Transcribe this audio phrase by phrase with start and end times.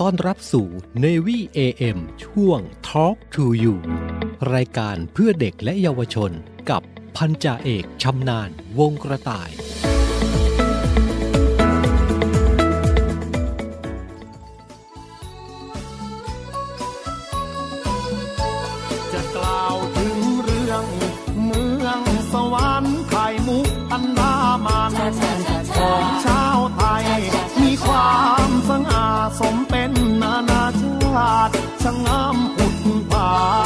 [0.00, 0.66] ต้อนรับสู่
[1.04, 3.74] Navy AM ช่วง Talk to You
[4.54, 6.30] รายการเพื่อเด็กและเยาวชน
[6.70, 6.82] กับ
[7.16, 9.50] พันจ่าเอกชำนาญวงกระต่าย
[19.12, 20.84] จะกล่าวถึงเรื่อง
[21.44, 22.00] เมือง
[22.32, 24.34] สวรรค์ไข่มุกอันดา
[24.66, 24.92] มัน
[25.76, 27.04] ของชาวไทย
[27.62, 28.16] มีควา
[28.48, 29.06] มสง่า
[29.40, 32.76] สม เป็นนานาชาติชะงามผุด
[33.10, 33.65] ผา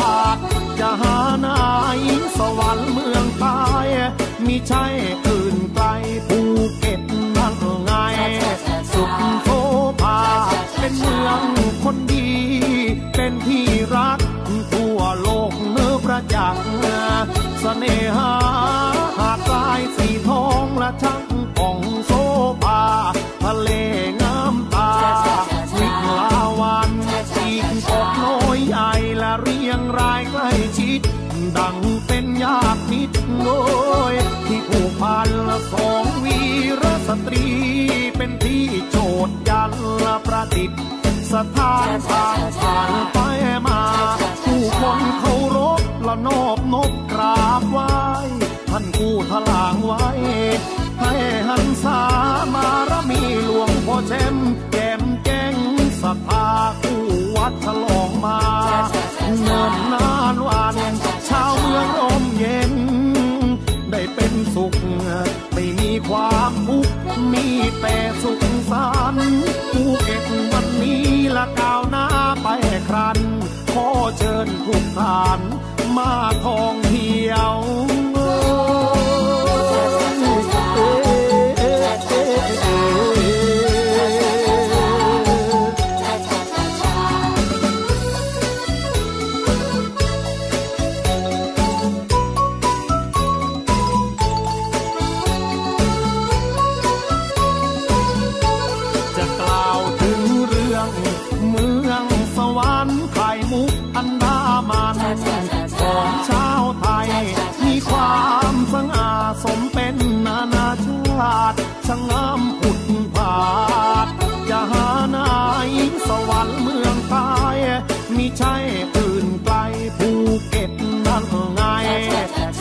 [76.72, 76.89] ม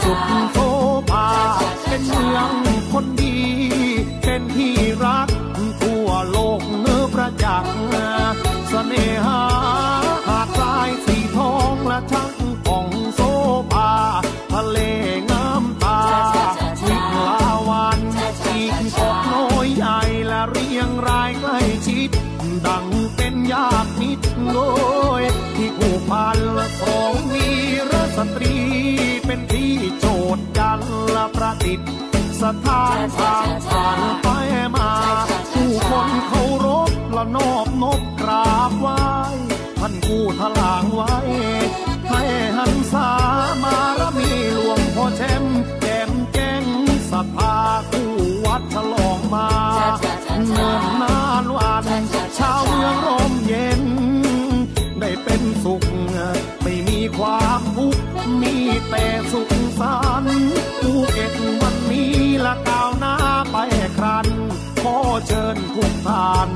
[0.09, 0.59] สุ
[31.69, 34.27] และประดิษฐ์สถานทางผ่านไป
[34.75, 34.91] มา
[35.53, 39.01] ผู้คนเคารพละนอบนบกราบไหว้
[39.79, 41.16] ท่านผู้ทลางไว้
[42.09, 42.21] ให้
[42.57, 43.11] หันษา
[43.63, 45.43] มารมีหลวงพ่อแชม
[45.81, 46.63] แก้มแจ้ง
[47.11, 47.57] ศรัทธา
[47.89, 48.09] คู่
[48.45, 49.49] วัดฉลองมา
[50.53, 51.87] เนินนานวัน
[52.37, 53.83] ชาวเมืองร่มเย็น
[54.99, 55.83] ได้เป็นสุข
[56.63, 58.01] ไม่มีความทุกข์
[58.41, 58.55] มี
[58.89, 60.39] แต่สุขสันต์
[60.81, 61.33] ภูเก็ต
[62.49, 63.16] อก้าวหน้า
[63.51, 63.57] ไป
[63.97, 64.28] ครัน
[64.81, 64.97] ขอ
[65.28, 66.49] เชิญทุกท่าน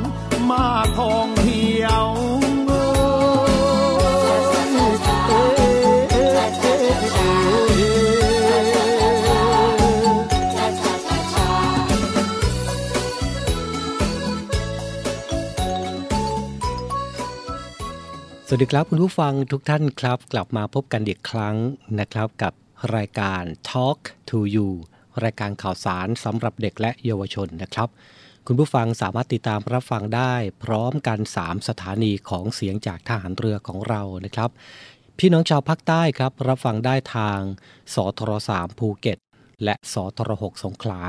[0.50, 0.66] มา
[0.98, 2.08] ทองเที่ยว
[18.48, 21.56] สวัสดีครับคุณผู้ฟังทุกท่านครับ กลับมาพบกันอีกครั้ง
[22.00, 22.54] นะครับกับ
[22.96, 24.00] รายการ Talk
[24.30, 24.70] to You
[25.24, 27.90] รายการข่าวสารสำหรับเด็กและเยาวชนนะครับ
[28.48, 30.34] คุณผู้ฟังสามารถติดตามรับฟังได้
[30.64, 34.50] พร้อมกัน 3 สถานีของเสียงจากทหารเรือของเรานะครับ
[35.20, 37.40] พี่น้องชาวภาคใต้ครับ รับฟังได้ทาง
[37.94, 39.18] สทร3ภูเก็ต
[39.64, 41.02] และสทร6สงขลา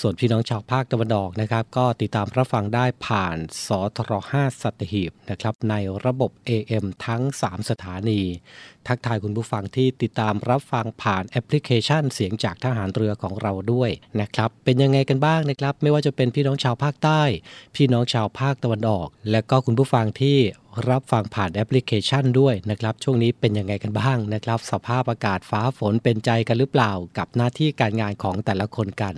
[0.00, 8.20] ส่วนพี่น้องชาวภาคตะวันออกนะครับ ก็ติดตามรับฟังได้ผ่านสทร5สัตหีบนะครับ ในระบบ AM ทั้ง 3 สถานี
[8.86, 13.90] ทักทายคุณผู้ฟังที่ติดตามรับฟังผ่านแอปพลิเคชันเสียงจากทหารเรือของเราด้วย
[14.20, 17.22] นะครับ เป็นยังไงกันบ้างนะครับ ไม่ว่าจะเป็นพี่น้องชาวภาคใต้
[17.76, 20.38] พี่น้องชาวภาคตะวันออก และก็คุณผู้ฟังที่
[20.88, 29.14] รับฟังผ่านแอปพลิเคชันด้วยนะครับ ช่วงนี้เป็นยังไงกันบ้างนะครับ สภาพอากาศฟ้าฝนเป็นใจกันหรือเปล่า กับหน้าที่การงานของแต่ละคนกัน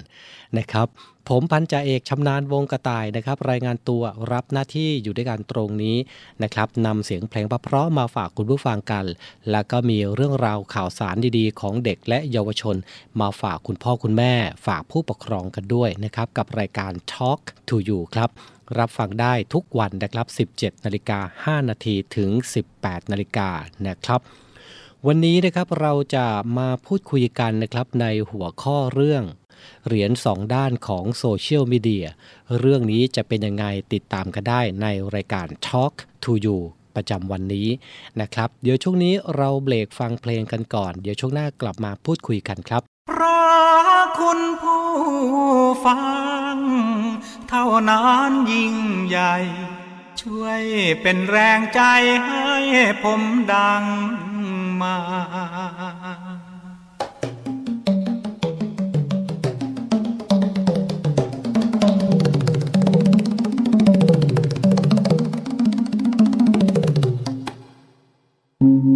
[0.58, 0.86] นะครับ
[1.28, 4.02] ผมพันจ่าเอกชำนาญวงกระต่ายนะครับ รายงานตัว
[4.32, 5.96] รับหน้าที่อยู่ด้วยกันตรงนี้
[6.42, 9.04] นะครับนำเสียงเพลงเพราะมาฝากคุณผู้ฟังกัน
[9.50, 12.76] แล้วก็มีเรื่องราวข่าวสารดีๆ ของเด็กและเยาวชน
[13.20, 14.34] มาฝากคุณพ่อคุณแม่
[14.66, 18.30] ฝากผู้ปกครองกันด้วยนะครับ กับรายการ Talk to You ครับ
[18.78, 22.30] รับฟังได้ทุกวันนะครับ 17 นาฬิกา 5 นาทีถึง
[22.72, 23.48] 18 นาฬิกา
[23.88, 24.20] นะครับ
[25.06, 26.26] วันนี้นะครับเราจะ
[26.58, 29.24] มาพูดคุยกันนะครับในหัวข้อเรื่อง
[29.86, 32.06] เหรียญสองด้านของโซเชียลมีเดีย
[32.58, 36.58] เรื่องนี้จะเป็นยังไงติดตามกันได้ในรายการ Talk to You
[36.96, 37.68] ประจำวันนี้
[38.20, 43.40] นะครับ เดี๋ยวช่วงนี้เราเบรกฟังเพลงกันก่อน เดี๋ยวช่วงหน้ากลับมาพูดคุยกันครับพระ
[44.18, 44.82] คุณผู้
[45.84, 46.21] ฟัง
[47.54, 48.76] เท่านั้นยิ่ง
[49.06, 49.34] ใหญ่
[50.20, 50.62] ช่วย
[51.02, 51.80] เป็นแรงใจ
[52.24, 52.52] ให้
[53.02, 53.22] ผม
[53.52, 53.84] ดัง
[54.80, 54.96] มา
[68.62, 68.91] ข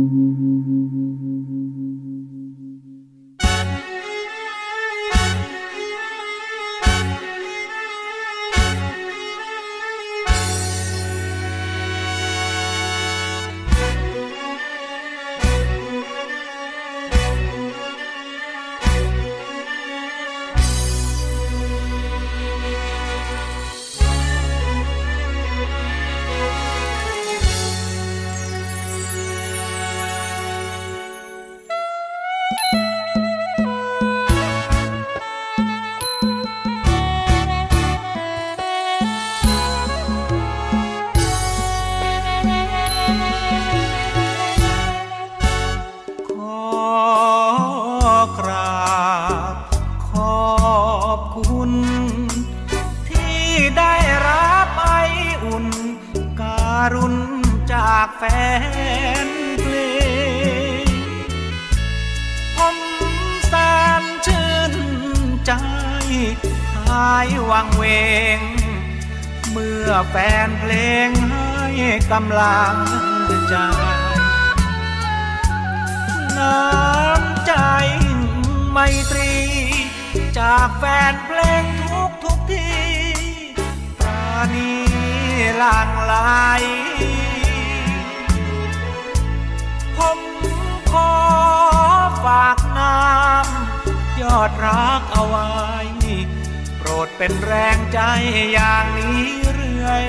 [72.38, 72.78] ลัง
[73.48, 73.56] ใจ
[76.38, 77.52] น้ำใจ
[78.70, 78.78] ไม
[79.10, 79.36] ตรี
[80.38, 82.86] จากแฟนเพลงทุกทุกที่
[83.98, 84.72] ปราณี
[85.56, 86.14] หลังไหล
[89.96, 90.18] ผม
[90.90, 91.12] ขอ
[92.24, 95.48] ฝากน้ำยอดรักเอาไว้
[96.78, 98.00] โปรดเป็นแรงใจ
[98.52, 99.24] อย่างนี้
[99.54, 100.06] เรื่อย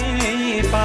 [0.72, 0.78] ไป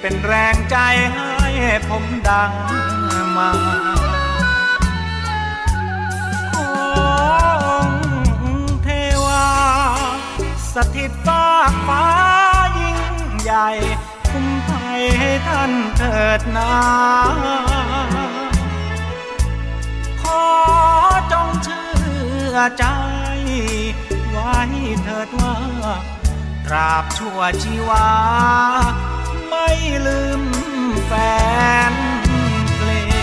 [0.00, 0.76] เป็นแรงใจ
[1.14, 2.52] ให้ผมดัง
[3.36, 3.50] มา
[6.56, 6.58] อ
[7.86, 7.90] ง
[8.84, 8.88] เท
[9.24, 9.46] วา
[10.74, 11.44] สถิตฟ้า
[11.86, 12.04] ฟ้า
[12.78, 12.98] ยิ่ง
[13.40, 13.68] ใหญ่
[14.30, 16.72] คุ้มภัยให้ท่านเถิดนา
[20.22, 20.44] ขอ
[21.32, 21.88] จงเชื่
[22.52, 22.84] อใจ
[24.30, 24.54] ไว้
[25.04, 25.56] เถิดว่า
[26.66, 28.08] ตราบชั่วชีวา
[30.06, 30.42] ลืม
[31.06, 31.12] แฟ
[31.92, 31.94] น
[32.76, 33.20] เพลง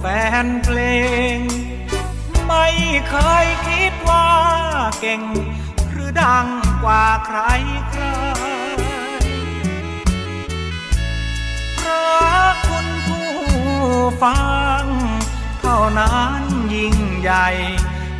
[0.00, 0.04] แฟ
[0.44, 0.78] นเพล
[1.36, 1.38] ง
[2.46, 2.66] ไม่
[3.08, 4.28] เคยคิดว่า
[5.00, 5.22] เก่ง
[6.82, 7.40] กว่าใคร
[7.90, 8.04] ใคร
[11.76, 13.28] เพราะคุณผู้
[14.22, 14.40] ฟั
[14.80, 14.84] ง
[15.60, 16.42] เท่านั้น
[16.74, 17.48] ยิ่งใหญ่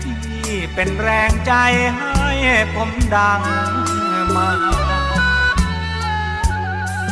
[0.02, 1.52] ที่เป็นแรงใจ
[1.96, 2.30] ให้
[2.74, 3.42] ผมดัง
[4.34, 4.48] มา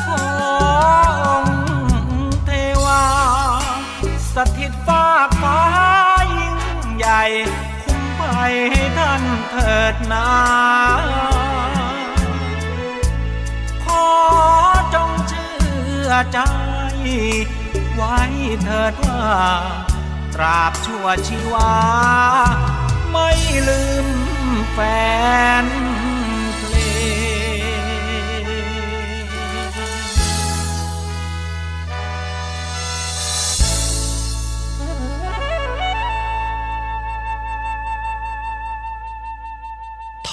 [0.06, 0.24] ขอ
[1.26, 1.46] อง
[2.44, 2.50] เท
[2.84, 3.04] วา
[4.34, 5.04] สถิตฟ้า
[5.42, 5.60] ฟ้า
[6.36, 6.58] ยิ่ง
[6.96, 7.22] ใหญ่
[8.34, 8.48] ให้
[8.98, 10.28] ท่านเถิดนา
[13.84, 14.06] ขอ
[14.94, 15.54] จงเชื่
[16.06, 16.38] อใจ
[17.94, 18.18] ไว้
[18.62, 19.26] เถิดว่า
[20.34, 21.74] ตราบชั่วชีวา
[23.12, 23.30] ไม่
[23.68, 24.08] ลืม
[24.72, 24.78] แฟ
[25.64, 25.66] น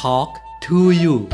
[0.02, 1.30] Talk to you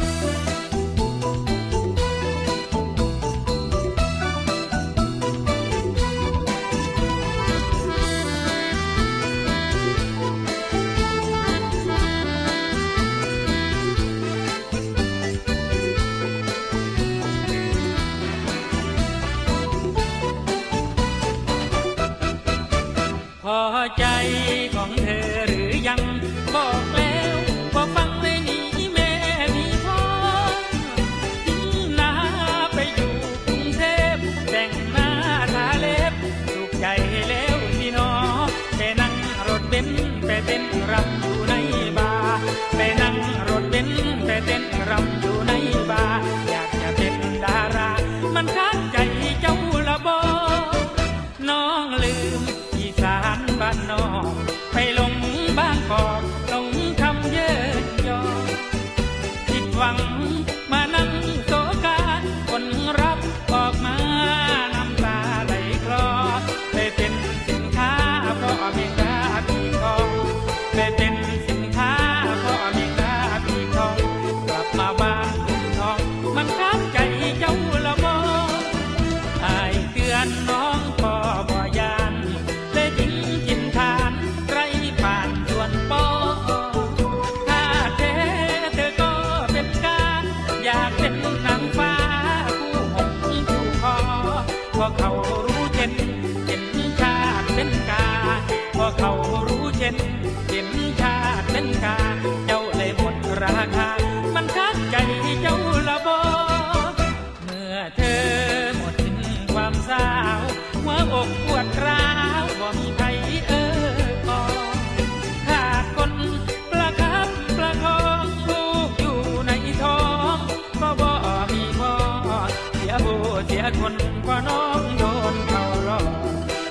[123.08, 126.06] เสียโบเสียคนเพราะน้องโดนเขาหลอก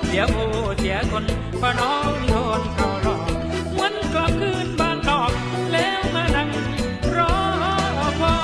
[0.07, 0.37] เสียโบ
[0.79, 1.25] เสียคน
[1.59, 3.31] เพราะน้องโดนเขาหลอก
[3.79, 5.33] วันกลับคืนบ้านนอก
[5.73, 6.51] แล้วมานั่ง
[7.17, 7.35] รอ
[8.21, 8.35] พอ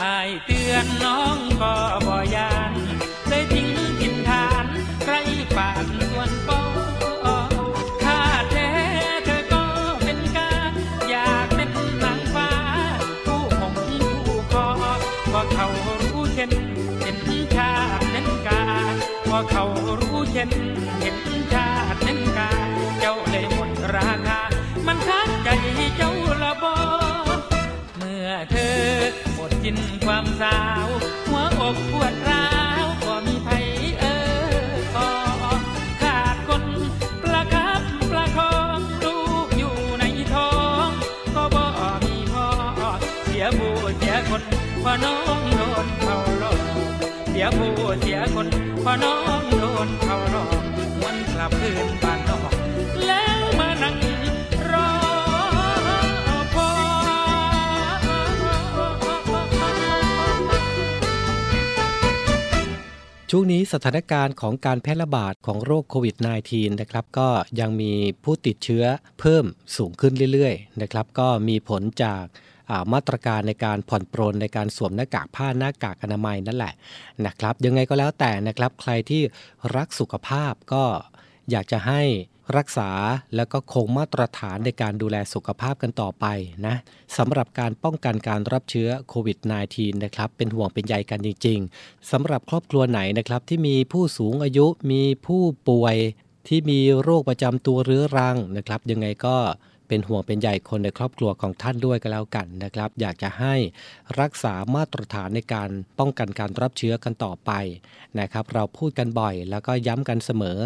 [0.00, 1.74] อายเตือนน้อง ก็
[2.06, 2.72] บ่ยาน
[3.28, 3.68] เลยทิ้ง
[4.00, 4.64] กินทาน
[5.04, 5.12] ไร
[5.56, 6.62] ปานส่วนปอ
[8.02, 8.18] ถ้า
[8.50, 8.68] แท้
[9.24, 9.64] เธอก็
[10.04, 10.50] เป็นกา
[11.08, 11.70] อยากเป็น
[12.02, 12.50] นางฟ้า
[13.26, 13.74] ผู้หง
[14.26, 14.68] ผู้คอ
[15.32, 15.68] ก็เขา
[16.02, 16.50] รู้เช่น
[17.00, 17.18] เห็น
[17.54, 18.62] ชาติเน้นกา
[19.28, 19.64] พอเขา
[20.00, 20.50] รู้เช่น
[21.00, 21.18] เห็น
[21.52, 22.50] ชาติเน้นกา
[23.00, 24.40] เจ้าเลยหมดราคา
[24.86, 25.48] มันคัดใจ
[25.96, 26.12] เจ้า
[26.42, 26.76] ละบอ
[27.96, 28.78] เมื่อเธอ
[29.34, 30.88] หมดสิ้นความสาว
[31.68, 32.46] อกปวดร้า
[32.84, 33.48] วก็มีไผ
[34.00, 35.10] เออก็
[36.02, 36.62] ขาดคน
[37.22, 40.52] ประคับประคองลูกอยู่ในท้อ
[40.86, 40.88] ง
[41.34, 41.64] ก็บ่
[42.04, 42.48] มีพ่อ
[43.24, 44.42] เสียผู้เสียคน
[44.80, 46.60] เพราะน้องโดนเขาหลอก
[47.30, 48.46] เสียผู้เสียคน
[48.82, 50.62] เพราะน้องโดนเขาหลอก
[50.98, 52.17] หวนกลับคืนบ้า
[63.32, 66.16] ช่วงนี้สถานการณ์ของการแพร่ระบาดของโรคโควิด
[66.48, 67.28] -19 นะครับก็
[67.60, 67.92] ยังมี
[68.24, 68.84] ผู้ติดเชื้อ
[69.20, 69.44] เพิ่ม
[69.76, 76.72] สูงขึ้นเรื่อยๆนะครับก็มีผลจากามาตรการในการผ่อนปรนในการสวมหน้ากากผ้าหน้ากากอนามัยนั่นแหละ
[77.26, 79.22] นะครับยังไงก็แล้วแต่นะครับใครที่
[79.76, 80.84] รักสุขภาพก็
[81.50, 82.02] อยากจะให้
[82.56, 82.90] รักษา
[83.36, 86.26] แล้วก็คงมาตรฐานในการดูแลสุขภาพกันต่อไป
[86.66, 86.76] นะ
[87.16, 89.38] สำหรับการป้องกันการรับเชื้อโควิด
[89.72, 95.96] -19 นะครับเป็นห่วงเป็นใยกันจริง ๆสำหรับครอบครัวไหนนะครับที่มีผู้สูงอายุมีผู้ป่วย
[96.48, 99.36] ที่มีโรคประจำตัวเรื้อรังนะครับ ยังไงก็
[99.88, 103.54] เป็นห่วงเป็นใยคนในครอบครัวของท่านด้วยก็แล้วกันนะครับ อยากจะให้
[104.20, 107.50] รักษามาตรฐานในการป้องกันการรับเชื้อกันต่อไป
[108.20, 110.58] นะครับ เราพูดกันบ่อยแล้วก็ย้ำกันเสมอ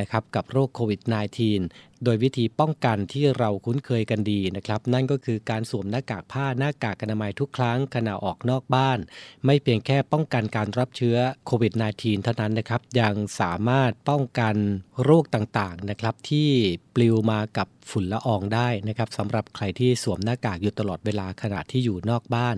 [0.00, 1.00] นะครับกับโรคโควิด
[1.48, 8.98] -19 โดยวิธีป้องกันที่เราคุ้นเคยกันดีนะครับ นั่นก็คือการสวมหน้ากากผ้าหน้ากากอนามัยทุกครั้งขณะออกนอกบ้าน
[9.44, 11.16] ไม่เพียงแค่ป้องกันการรับเชื้อ
[11.46, 14.56] โควิด -19 เท่านั้นนะครับ ยังสามารถป้องกัน
[15.02, 16.48] โรคต่างๆนะครับที่
[16.94, 22.56] ปลิวมากับฝุ่นละอองได้นะครับสำหรับใครที่สวมหน้ากากอยู่ตลอดเวลาขณะที่อยู่นอกบ้าน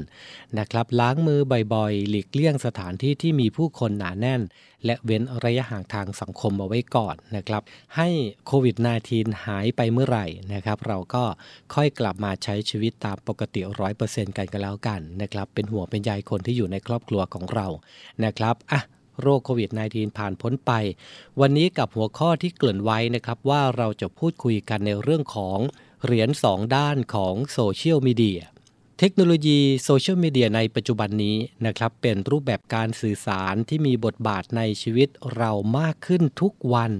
[0.58, 1.40] นะครับ ล้างมือ
[1.74, 4.40] บ่อยๆ หลีกเลี่ยงสถานที่ที่มีผู้คนหนาแน่น
[4.84, 7.62] และเว้นระยะห่างทางสังคมเอาไว้ก่อนนะครับ
[7.96, 8.08] ให้
[8.46, 8.76] โควิด
[9.10, 11.24] -19 หายไปเมื่อไหร่นะครับ เราก็
[11.74, 13.60] ค่อยกลับมาใช้ชีวิตตามปกติ
[13.98, 17.66] 100%กันก็แล้วกันนะครับ เป็นห่วงเป็นใยคนที่อยู่ในครอบครัวของเรา
[18.24, 18.80] นะครับอะ
[19.20, 20.72] โรคโควิด -19 ผ่านพ้นไป
[21.40, 25.58] วันนี้กับหัวข้อที่เกริ่นไว้นะครับ ว่าเราจะพูดคุยกันในเรื่องของ
[26.04, 28.40] เหรียญ2ด้านของโซเชียลมีเดีย
[28.98, 36.92] เทคโนโลยีโซเชียลมีเดียในปัจจุบันนี้นะครับเป็นรูปแบบการสื่อสารที่มีบทบาทในชีวิตเรามากขึ้นทุกวัน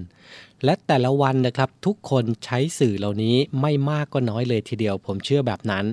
[0.63, 5.85] และแต่ละวันนะครับทุกคนใช้สื่อเหล่านี้ไม่มากก็น้อยเลยทีเดียวผมเชื่อแบบนั้น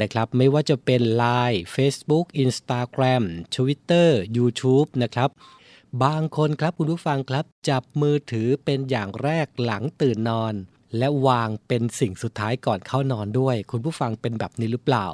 [0.00, 3.22] นะครับไม่ว่าจะเป็น Line Facebook Instagram
[3.56, 5.30] Twitter YouTube นะครับ
[6.04, 10.54] บางคนครับคุณผู้ฟังครับ จับมือถือเป็นอย่างแรกหลังตื่นนอน
[10.98, 15.08] และวางเป็นสิ่งสุดท้ายก่อนเข้านอนด้วย คุณผู้ฟังเป็นแบบนี้หรือเปล่า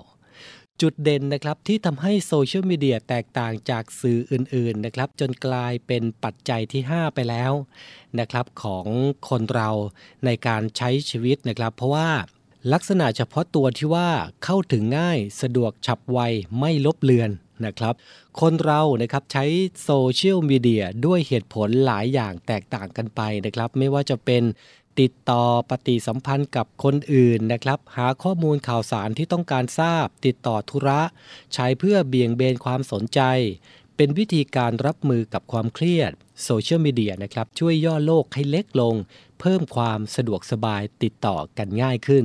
[0.82, 7.52] จุดเด่นนะครับที่ทำให้โซเชียลมีเดียแตกต่างจากสื่ออื่นๆนะครับจนกลายเป็นปัจจัยที่ 5 ไปแล้ว
[8.18, 8.86] นะครับของ
[9.28, 9.70] คนเรา
[10.24, 12.08] ในการใช้ชีวิตนะครับ เพราะว่า
[12.72, 14.08] ลักษณะเฉพาะตัวที่ว่า
[14.44, 16.18] เข้าถึงง่ายสะดวกฉับไว
[16.60, 17.30] ไม่ลบเลือน
[17.66, 17.94] นะครับ
[18.40, 19.44] คนเรานะครับใช้
[19.84, 24.42] โซเชียลมีเดียด้วยเหตุผลหลายอย่างแตกต่างกันไปนะครับ ไม่ว่าจะเป็น
[25.00, 31.00] ติดต่อปฏิสัมพันธ์กับคนอื่นนะครับ หาข้อมูลข่าวสารที่ต้องการทราบ ติดต่อธุระ
[31.54, 33.20] ใช้เพื่อเบี่ยงเบนความสนใจ
[33.96, 36.12] เป็นวิธีการรับมือกับความเครียด
[36.44, 38.94] โซเชียลมีเดียนะครับช่วยย่อโลกให้เล็กลง
[39.40, 42.24] เพิ่มความสะดวกสบายติดต่อกันง่ายขึ้น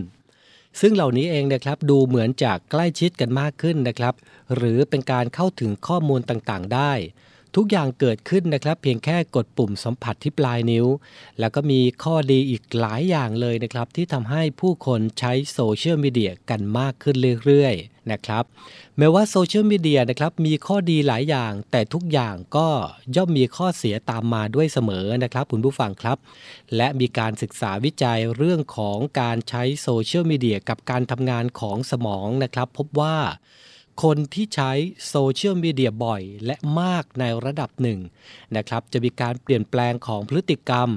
[0.79, 4.13] ซึ่งเหล่านี้เองนะครับดูเหมือนจะใกล้ชิดกันมากขึ้นนะครับ
[4.55, 6.91] หรือเป็นการเข้าถึงข้อมูลต่างๆ ได้
[7.55, 10.85] ทุกอย่างเกิดขึ้นนะครับ เพียงแค่กดปุ่มสัมผัสที่ปลายนิ้ว
[11.39, 18.43] แล้วก็มีข้อดีอีกหลายอย่างเลยนะครับ ที่ทำให้ผู้คนใช้โซเชียลมีเดียกันมากขึ้นเรื่อยๆนะครับ
[18.97, 22.67] แม้ว่าโซเชียลมีเดียนะครับมีข้อดีหลายอย่าง แต่ทุกอย่างก็
[23.15, 26.17] ย่อมมีข้อเสียตามมาด้วยเสมอนะครับคุณผู้ฟังครับ
[26.75, 33.15] และมีการศึกษาวิจัยเรื่องของการใช้โซเชียลมีเดียกับการทำงานของสมองนะครับ พบว่า
[34.01, 34.71] คนที่ใช้
[35.09, 37.99] โซเชียลมีเดียบ่อยและมากในระดับหนึ่ง
[38.55, 40.89] นะครับจะมีการเปลี่ยนแปลงของพฤติกรรม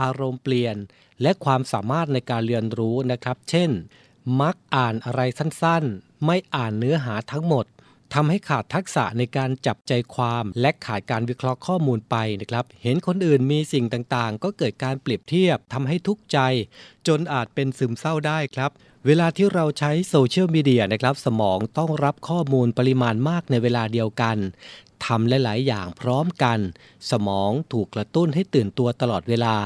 [0.00, 0.76] อารมณ์เปลี่ยน
[1.22, 3.70] และความสามารถในการเรียนรู้นะครับ เช่น
[4.40, 7.66] มักอ่านอะไรสั้นๆ ไม่อ่านเนื้อหาทั้งหมด
[8.14, 16.38] ทำให้ขาดทักษะในการจับใจความและขาดการวิเคราะห์ข้อมูลไปนะครับ เห็นคนอื่นมีสิ่งต่างๆ ก็เกิดการเปรียบเทียบทำให้ทุกข์ใจ
[17.06, 18.70] จนอาจเป็นซึมเศร้าได้ครับ
[19.08, 24.36] เวลาที่เราใช้โซเชียลมีเดียนะครับสมองต้องรับข้อมูลปริมาณมากในเวลาเดียวกัน
[25.04, 26.58] ทำหลาย ๆ อย่างพร้อมกัน
[27.10, 29.56] สมองถูกกระตุ้นให้ตื่นตัวตลอดเวลา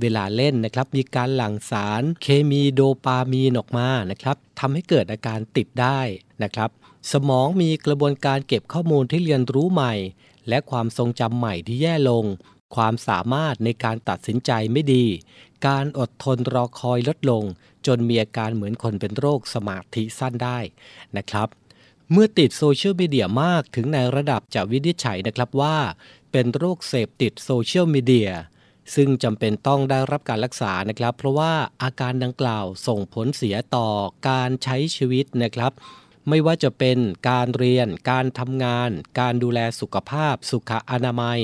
[0.00, 6.00] เวลาเล่นนะครับมีการหลั่งสารเคมีโดปามีนออกมานะครับทำให้เกิดอาการติดได้
[6.42, 6.70] นะครับ
[7.12, 9.94] สมองมีกระบวนการเก็บข้อมูลที่เรียนรู้ใหม่
[10.48, 12.24] และความทรงจำใหม่ที่แย่ลง
[12.76, 15.04] ความสามารถในการตัดสินใจไม่ดี
[15.66, 17.44] การอดทนรอคอยลดลง
[17.86, 20.58] จนมีอาการเหมือนคนเป็นโรคสมาธิสั้นได้
[21.16, 21.48] นะครับ
[22.12, 25.76] เมื่อติดโซเชียลมีเดียมากถึงในระดับจะวินิจฉัยนะครับว่า
[26.32, 28.30] เป็นโรคเสพติดโซเชียลมีเดีย
[28.94, 33.88] ซึ่งจำเป็นต้องได้รับการรักษานะครับ เพราะว่าอาการดังกล่าวส่งผลเสียต่อ
[34.28, 35.72] การใช้ชีวิตนะครับ
[36.28, 36.98] ไม่ว่าจะเป็น
[37.30, 41.40] การเรียน การทำงาน การดูแลสุขภาพ สุขอนามัย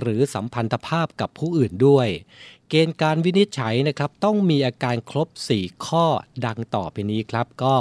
[0.00, 2.08] หรือสัมพันธภาพกับผู้อื่นด้วย
[2.68, 6.04] เกณฑ์การวินิจฉัยนะครับต้องมีอาการครบ 4 ข้อ
[6.44, 7.74] ดังต่อไปนี้ครับ ก็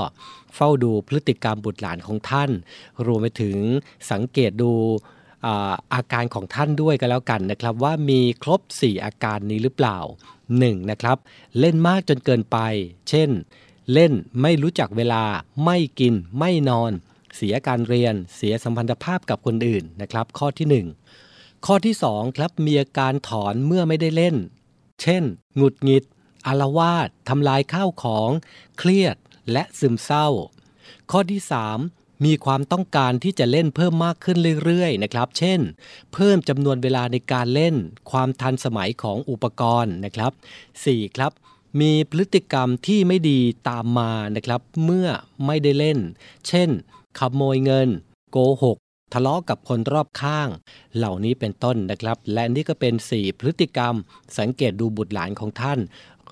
[0.55, 2.51] เฝ้าดูพฤติกรรมบุตรหลานของท่าน
[3.05, 3.57] รวมไปถึง
[4.11, 4.71] สังเกตดู
[5.93, 9.99] อาการของท่านด้วยกันแล้วกันนะครับ ว่ามีครบ 4 อาการนี้หรือเปล่า
[10.45, 10.91] 1.
[10.91, 11.17] นะครับ
[11.59, 12.57] เล่นมากจนเกินไป
[13.09, 13.29] เช่น
[13.93, 15.23] เล่นไม่รู้จักเวลา
[15.65, 16.91] ไม่กิน ไม่นอน
[17.35, 20.67] เสียการเรียน เสียสัมพันธภาพกับคนอื่นนะครับ ข้อที่
[21.17, 24.35] 1 ข้อที่ 2 ครับมีอาการถอนเมื่อไม่ได้เล่น
[25.01, 25.23] เช่น
[25.55, 26.03] หงุดหงิด
[26.47, 28.29] อารวาสทำลายข้าวของ
[28.77, 29.15] เครียด
[29.51, 30.27] และซึมเศร้า
[31.11, 31.41] ข้อที่
[31.81, 35.59] 3 มีความต้องการที่จะเล่นเพิ่มมากขึ้นเรื่อยๆ นะครับ เช่น
[36.13, 37.75] เพิ่มจำนวนเวลาในการเล่น
[38.11, 40.31] ความทันสมัยของอุปกรณ์นะครับ
[40.73, 41.15] 4.
[41.15, 41.31] ครับ
[41.81, 45.07] มีพฤติกรรมที่ไม่ดีตามมานะครับ เมื่อ
[45.45, 45.99] ไม่ได้เล่น
[46.47, 46.69] เช่น
[47.19, 47.89] ขโมยเงิน
[48.31, 48.77] โกหก
[49.13, 50.49] ทะเลาะกับคนรอบข้าง
[50.95, 53.95] เหล่านี้เป็นต้นนะครับ และนี่ก็เป็น 4 พฤติกรรม
[54.39, 55.79] สังเกตดูบุตรหลานของท่าน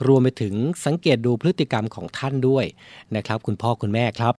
[0.05, 0.55] รวมไปถึง
[0.85, 2.65] สังเกตดูพฤติกรรมของท่านด้วย
[3.15, 4.33] นะครับ คุณพ่อคุณแม่ครับ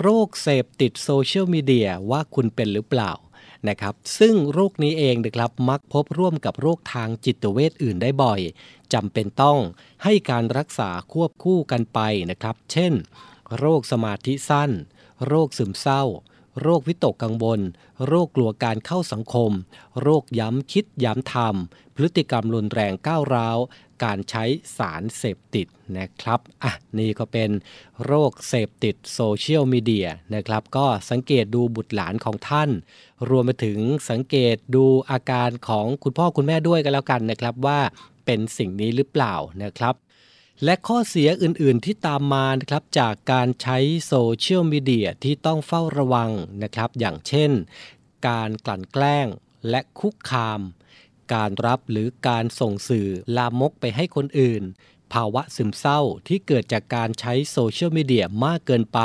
[0.00, 3.12] โรคเสพติดโซเชียลมีเดียว่าคุณเป็นหรือเปล่า
[3.68, 8.40] นะครับซึ่งโรคนี้เองนะครับมักพบร่วมกับโรคทางจิตเวชอื่นได้บ่อย
[8.92, 9.58] จำเป็นต้อง
[10.04, 12.92] ให้การรักษาควบคู่กันไปนะครับ เช่น
[13.58, 14.70] โรคสมาธิสั้น
[15.26, 16.02] โรคซึมเศร้า
[16.60, 17.60] โรควิตกกังวล
[18.06, 19.50] โรคกลัวการเข้าสังคม
[20.00, 23.58] โรคย้ำคิดย้ำทำพฤติกรรมรุนแรงก้าวร้าว
[24.04, 24.44] การใช้
[24.76, 25.66] สารเสพติด
[25.98, 27.50] นะครับ อะ นี่ก็เป็น
[28.04, 32.70] โรคเสพติดโซเชียลมีเดียนะครับ ก็สังเกตดูบุตรหลานของท่าน
[33.28, 33.78] รวมไปถึง
[34.10, 37.80] สังเกตดูอาการของคุณพ่อคุณแม่ด้วยกันแล้วกันนะครับว่า
[38.26, 39.94] เป็นสิ่งนี้หรือเปล่านะครับ
[40.64, 46.30] และข้อเสียอื่นๆที่ตามมานะครับจากการใช้โซเชียลมีเดียที่ต้องเฝ้าระวัง
[46.62, 47.50] นะครับ อย่างเช่น
[48.28, 49.26] การกลั่นแกล้ง
[49.70, 50.60] และคุกคาม
[51.34, 54.62] การรับหรือการส่งสื่อลามกไปให้คนอื่น
[55.12, 59.00] ภาวะซึมเศร้าที่เกิดจากการใช้โซเชียลมีเดียมากเกินไป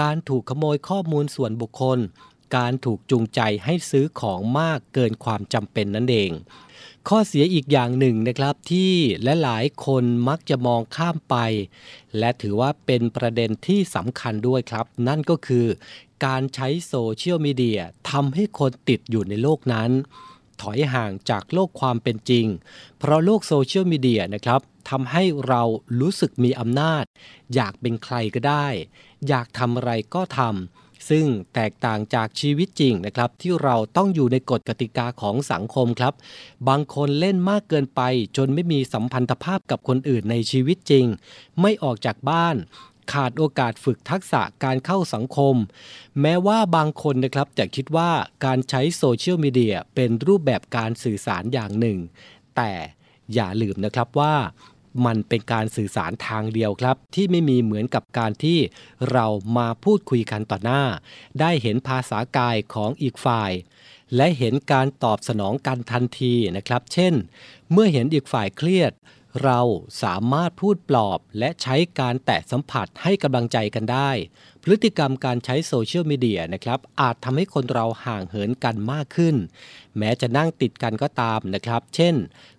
[0.00, 1.98] การถูกขโมยข้อมูลส่วนบุคคล
[2.56, 6.30] การถูกจูงใจให้ซื้อของมากเกินความจำเป็นนั่นเอง
[7.08, 11.36] ข้อเสียอีกอย่างหนึ่งนะครับที่และหลายคนมักจะมองข้ามไป
[12.18, 15.66] และถือว่าเป็นประเด็นที่สำคัญด้วยครับ นั่นก็คือ
[16.24, 19.90] การใช้โซเชียลมีเดียทำให้คนติดอยู่ในโลกนั้น
[20.60, 22.46] ถอยห่างจากโลกความเป็นจริง
[22.98, 24.60] เพราะโลกโซเชียลมีเดียนะครับ
[24.90, 25.62] ทำให้เรา
[26.00, 27.04] รู้สึกมีอำนาจ
[27.54, 28.66] อยากเป็นใครก็ได้
[29.28, 36.14] อยากทำอะไรก็ทำ ซึ่งแตกต่างจากชีวิตจริงนะครับ ที่เราต้องอยู่ในกฎกติกาของสังคมครับ
[36.68, 38.00] บางคนเล่นมากเกินไป
[38.36, 41.06] จนไม่มีสัมพันธภาพกับคนอื่นในชีวิตจริง
[41.60, 42.56] ไม่ออกจากบ้าน
[43.12, 45.54] ขาดโอกาสฝึกทักษะการเข้าสังคม
[46.20, 48.10] แม้ว่าบางคนนะครับจะคิดว่า
[48.44, 51.98] การใช้โซเชียลมีเดียเป็นรูปแบบการสื่อสารอย่างหนึ่ง
[52.56, 52.72] แต่
[53.34, 54.34] อย่าลืมนะครับว่า
[55.06, 58.58] มันเป็นการสื่อสารทางเดียวครับ ที่ไม่มีเหมือนกับการที่
[59.12, 59.26] เรา
[59.58, 60.82] มาพูดคุยกันต่อหน้า
[61.40, 63.52] ได้เห็นภาษากายของอีกฝ่าย
[64.16, 67.14] และเห็นการตอบสนองกันทันทีนะครับ เช่น
[67.72, 68.92] เมื่อเห็นอีกฝ่ายเครียด
[69.42, 69.60] เรา
[70.02, 74.10] สามารถพูดปลอบและใช้การแตะสัมผัสให้กำลังใจกันได้
[74.62, 79.36] พฤติกรรมการใช้โซเชียลมีเดียนะครับ อาจทำให้คนเราห่างเหินกันมากขึ้น
[79.98, 82.14] แม้จะนั่งติดกันก็ตามนะครับ เช่น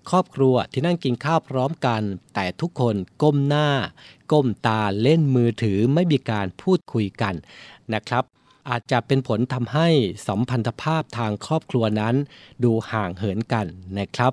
[0.09, 2.01] ครอบครัวที่นั่งกินข้าวพร้อมกัน
[2.35, 3.69] แต่ทุกคนก้มหน้า
[4.31, 7.35] ก้มตาเล่นมือถือไม่มีการพูดคุยกัน
[7.93, 8.23] นะครับ
[8.69, 9.87] อาจจะเป็นผลทำให้
[10.27, 12.15] สัมพันธภาพทางครอบครัวนั้น
[12.63, 13.65] ดูห่างเหินกัน
[13.99, 14.31] นะครับ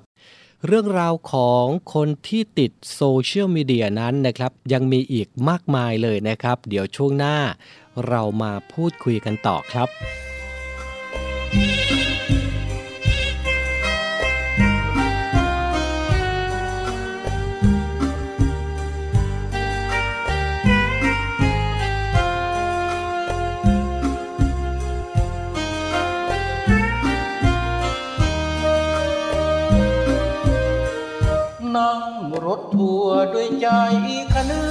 [0.67, 7.37] เรื่องราวของคนที่ติดโซเชียลมีเดียนั้นนะครับ ยังมีอีกมากมายเลยนะครับ เดี๋ยวช่วงหน้า
[8.07, 9.89] เรามาพูดคุยกันต่อครับ
[32.53, 33.67] รถทัวร์ด้วยใจ
[34.33, 34.70] คะ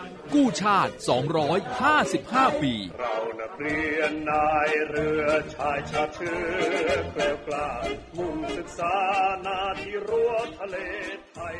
[0.33, 0.93] กู้ชาติ
[1.77, 7.69] 255 ปี เรานักเรียนนายเรือชายชาเชื้อเกลียวกล้า
[8.17, 8.95] มุ่งศึกษา
[9.45, 10.77] นาที่รั้วทะเล
[11.33, 11.57] ไทย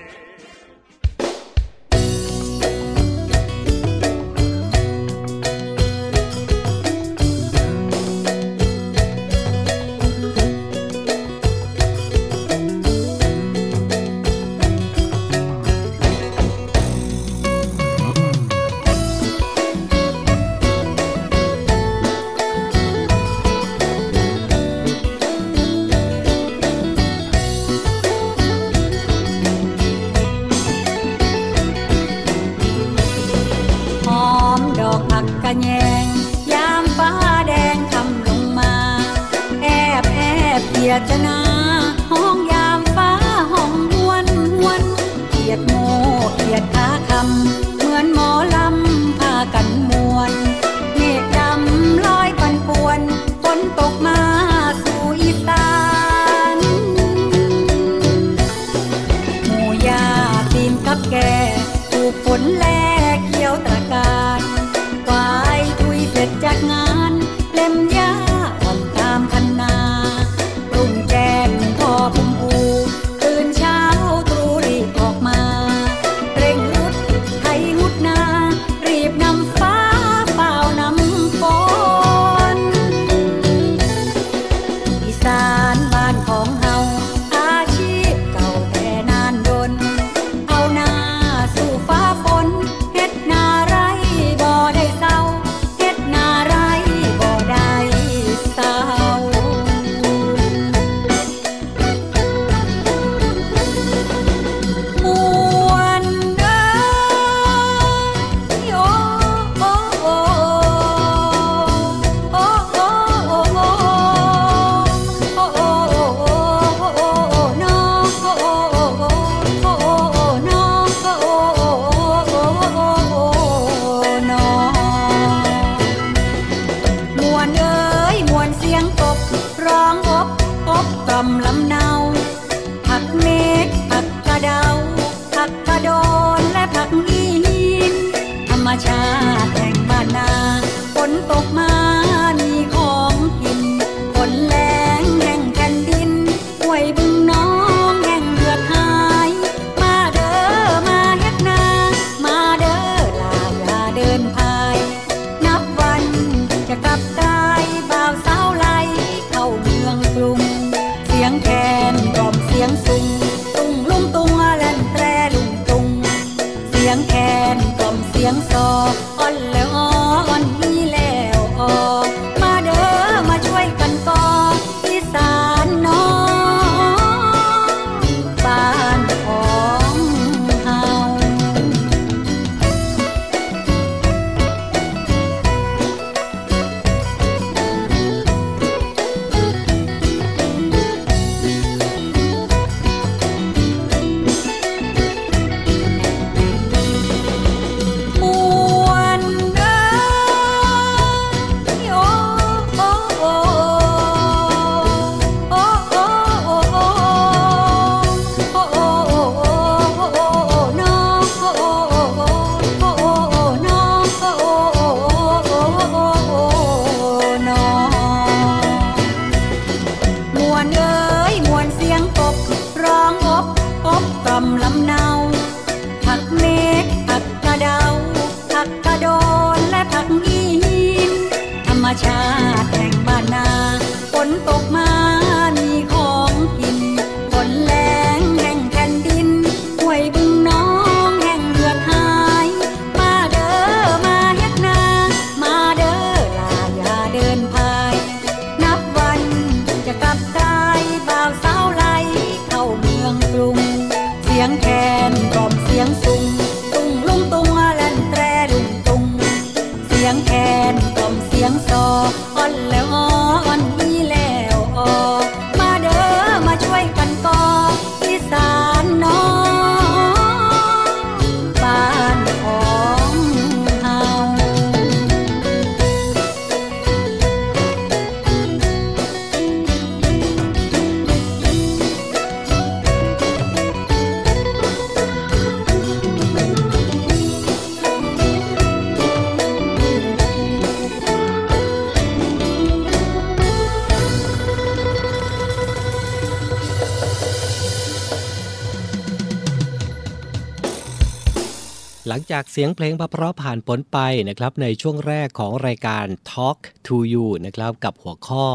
[302.31, 303.97] จากเสียงเพลงเพราะผ่านพ้นไป
[304.29, 308.47] นะครับในช่วงแรกของรายการ Talk to You นะครับกับหัวข้อ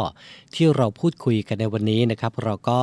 [0.55, 2.81] ที่เราพูดคุยกันในวันนี้นะครับ เราก็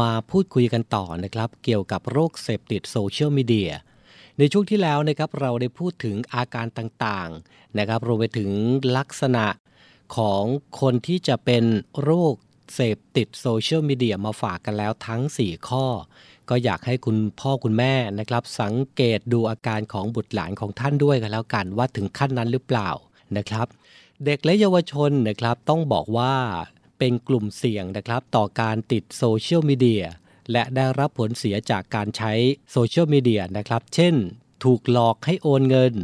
[0.00, 3.72] มาพูดคุยกันต่อนะครับเกี่ยวกับโรคเสพติดโซเชียลมีเดีย
[4.38, 8.50] ในช่วงที่แล้วนะครับเราได้พูดถึงอาการต่างๆนะครับรวมไปถึง
[8.96, 9.46] ลักษณะ
[10.16, 10.44] ของ
[10.80, 11.64] คนที่จะเป็น
[12.02, 12.34] โรค
[12.74, 15.86] เสพติดโซเชียลมีเดียมาฝากกันแล้วทั้ง 4 ข้อ
[16.50, 22.90] ก็อยากให้คุณพ่อคุณแม่นะครับ สังเกตดูอาการของบุตรหลานของท่านด้วยกันแล้วกัน ว่าถึงขั้นนั้นหรือเปล่า
[23.36, 23.66] นะครับ
[24.24, 26.34] เด็กและเยาวชนนะครับต้องบอกว่า
[26.98, 30.04] เป็นกลุ่มเสี่ยงนะครับ ต่อการติดโซเชียลมีเดีย
[30.52, 32.32] และได้รับผลเสียจากการใช้
[32.72, 34.14] โซเชียลมีเดียนะครับ เช่น
[34.64, 35.94] ถูกหลอกให้โอนเงิน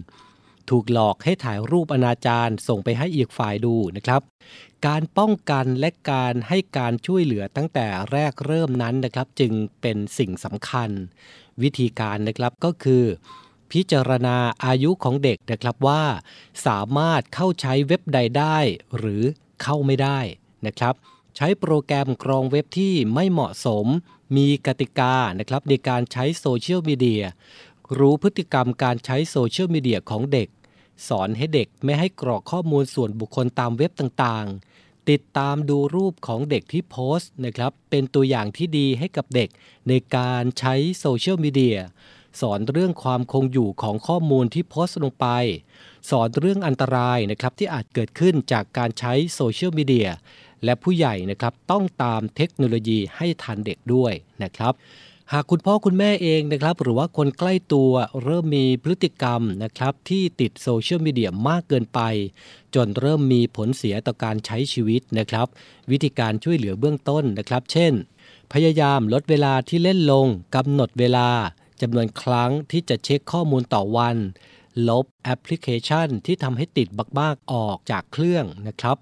[0.70, 4.20] ถูกหลอกให้ถ่ายรูปอนาจารส่งไปให้อีกฝ่ายดูนะครับ
[4.86, 10.90] การป้องกันและการให้การช่วยเหลือตั้งแต่แรกเริ่มนั้นนะครับ จึงเป็นสิ่งสำคัญ
[11.62, 13.04] วิธีการนะครับก็คือ
[13.72, 16.02] พิจารณาอายุของเด็กนะครับว่า
[16.66, 18.58] สามารถเข้าใช้เว็บใดได้
[18.96, 19.22] หรือ
[19.62, 20.18] เข้าไม่ได้
[20.66, 20.94] นะครับ
[21.36, 23.86] ใช้โปรแกรมกรองเว็บที่ไม่เหมาะสม
[24.36, 27.24] มีกติกานะครับในการใช้โซเชียลมีเดีย
[27.98, 30.48] รู้พฤติกรรมการใช้โซเชียลมีเดียของเด็ก
[31.08, 39.48] สอนให้เด็กไม่ให้กรอกข้อมูลส่วนบุคคลตามเว็บต่างๆ ติดตามดูรูปของเด็กที่โพสต์นะครับ เป็นตัวอย่างที่ดีให้กับเด็ก
[39.88, 41.78] ในการใช้โซเชียลมีเดีย
[42.40, 45.26] สอนเรื่องความคงอยู่ของข้อมูลที่โพสต์ลงไป
[46.10, 50.08] สอนเรื่องอันตรายนะครับที่อาจเกิดขึ้นจากการใช้โซเชียลมีเดีย
[50.64, 54.12] และผู้ใหญ่นะครับต้องตามเทคโนโลยีให้ทันเด็กด้วย
[54.42, 54.72] นะครับ
[55.32, 62.00] หากคุณพ่อคุณแม่เองนะครับ หรือว่าคนใกล้ตัวเริ่มมีพฤติกรรมนะครับ ที่ติดโซเชียลมีเดียมากเกินไป
[62.74, 65.46] จนเริ่มมีผลเสียต่อการใช้ชีวิตนะครับ
[65.90, 67.92] วิธีการช่วยเหลือเบื้องต้นนะครับ เช่น
[68.52, 71.28] พยายามลดเวลาที่เล่นลงกำหนดเวลา
[71.80, 74.16] จำนวนครั้งที่จะเช็คข้อมูลต่อวัน
[74.88, 76.88] ลบแอปพลิเคชันที่ทำให้ติด
[77.20, 78.96] มากๆออกจากเครื่องนะครับ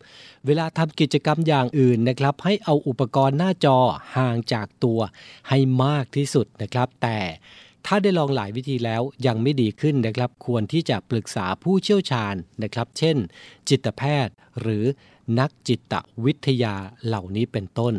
[0.46, 3.78] เวลาทำกิจกรรมอย่างอื่นนะครับ ให้เอาอุปกรณ์หน้าจอ
[4.16, 5.00] ห่างจากตัว
[5.48, 7.18] ให้มากที่สุดนะครับ แต่
[7.86, 13.16] ถ้าได้ลองหลายวิธีแล้วยังไม่ดีขึ้นนะครับ ควรที่จะปรึกษาผู้เชี่ยวชาญนะครับ เช่น
[13.68, 14.84] จิตแพทย์หรือ
[15.38, 15.94] นักจิต
[16.24, 17.94] วิทยาเหล่านี้เป็นต้น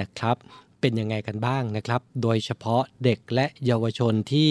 [0.00, 0.36] นะครับ
[0.80, 4.50] เป็นยังไงกันบ้างนะครับ โดยเฉพาะเด็กและเยาวชนที่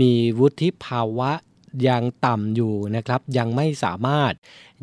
[0.00, 1.32] มีวุฒิภาวะ
[1.88, 4.32] ยังต่ำอยู่นะครับยังไม่สามารถ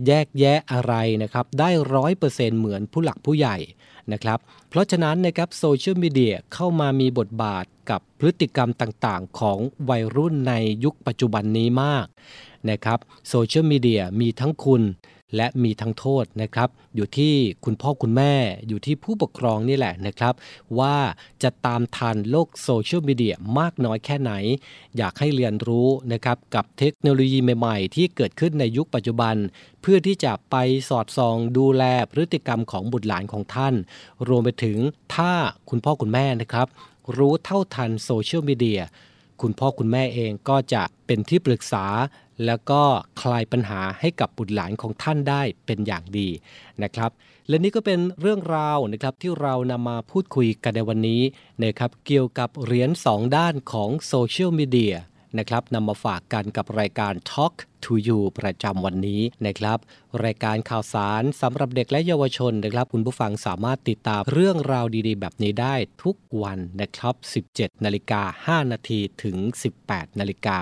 [0.08, 3.58] แยกแยะอะไรนะครับได้ร้อยเปอร์เซ็นเหมือนผู้หลักผู้ใหญ่
[4.12, 9.60] นะครับเพราะฉะนั้นนะครับโซเชียลมีเดียเข้ามามีบทบาทกับพฤติกรรมต่างๆ ของ
[9.90, 12.06] วัยรุ่นในยุคปัจจุบันนี้มาก
[12.70, 14.82] นะครับโซเชียลมีเดียมีทั้งคุณ
[15.36, 17.34] และมีทั้งโทษนะครับ อยู่ที่
[17.66, 18.34] คุณพ่อคุณแม่
[18.68, 20.34] อยู่ที่ผู้ปกครองนี่แหละนะครับ
[20.80, 20.98] ว่า
[21.44, 24.32] จะตามทันโลกโซเชียลมีเดียมากน้อยแค่ไหน
[24.98, 29.36] อยากให้เรียนรู้นะครับกับเทคโนโลยีใหม่ๆ ที่เกิดขึ้นในยุคปัจจุบัน
[29.82, 30.56] เพื่อที่จะไป
[30.90, 33.74] สอดส่องดูแลพฤติกรรมของบุตรหลานของท่าน
[34.28, 34.78] รวมไปถึง
[35.16, 35.34] ถ้า
[35.70, 36.68] คุณพ่อคุณแม่นะครับ
[37.18, 38.82] รู้เท่าทันโซเชียลมีเดีย
[39.42, 41.86] คุณพ่อคุณแม่เองก็จะเป็นที่ปรึกษา
[42.46, 42.82] แล้วก็
[43.22, 46.30] คลายปัญหาให้กับบุตรหลานของท่านได้เป็นอย่างดี
[46.84, 47.12] นะครับ
[47.50, 51.22] และนี่ก็เป็นเรื่องราวนะครับที่เรานำมาพูดคุยกันในวันนี้
[51.64, 54.96] นะครับเกี่ยวกับเหรียญสองด้านของโซเชียลมีเดีย
[55.38, 57.54] นะครับนำมาฝากกันกับรายการ Talk
[57.86, 59.78] to You ประจำวันนี้นะครับ
[60.24, 67.16] รายการข่าวสารสำหรับเด็กและเยาวชนนะครับ คุณผู้ฟังสามารถติดตามเรื่องราวดีๆ แบบนี้ได้ทุกวันนะครับ
[67.50, 69.38] 17 นาฬิกา 5 นาทีถึง
[69.80, 70.60] 18 นาฬิกา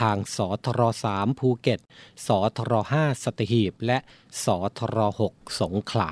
[0.00, 0.80] ทางสทร
[1.12, 1.80] 3ภูเก็ต
[2.26, 3.98] สทร5สตหีบ และ
[4.44, 4.46] ส
[4.78, 4.98] ทร
[5.30, 6.10] 6สงขลา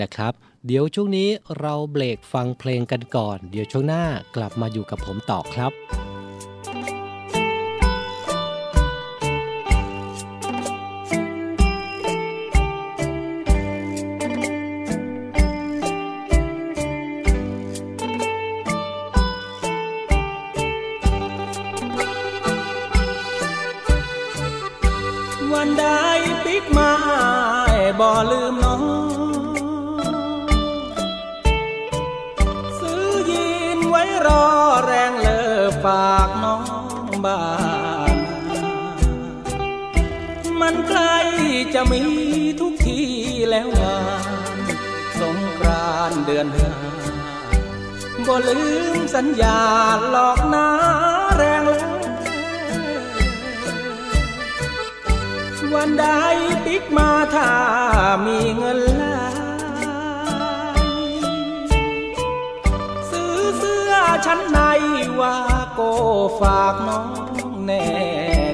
[0.00, 0.32] นะครับ
[0.66, 1.28] เดี๋ยวช่วงนี้
[1.58, 4.04] เราเบรกฟังเพลงกันก่อน เดี๋ยวช่วงหน้า
[4.36, 6.17] กลับมาอยู่กับผมต่อครับ
[28.00, 28.82] บ่ลืมน้อง
[32.80, 34.44] ซื้อยีนไว้รอ
[34.84, 35.40] แรงเลิ
[35.70, 37.44] ฟฝากน้องบ้า
[38.14, 38.16] น
[40.60, 41.16] มันใกล้
[41.74, 42.02] จะมี
[42.60, 43.00] ทุกที
[43.50, 44.32] แล้วงาน
[45.20, 46.72] สงกรานเดือนห้า
[48.26, 48.60] บ่ลื
[48.96, 49.60] มสัญญา
[50.10, 50.66] หลอกนา
[51.36, 51.57] แรง
[55.74, 56.06] วันใด
[56.64, 57.52] ปิ๊กมาถ้า
[58.26, 59.26] มีเงินล้า
[60.74, 60.78] น
[63.10, 63.92] ซื้อเสื้อ
[64.26, 64.58] ชั้นใน
[65.20, 65.36] ว่า
[65.74, 65.80] โก
[66.40, 67.86] ฝากน้องแน่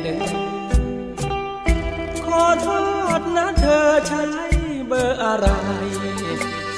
[0.03, 0.25] เด้อ
[2.25, 2.69] ขอโท
[3.19, 4.25] ษนะเธอใช้
[4.89, 5.49] เบอร์อะไร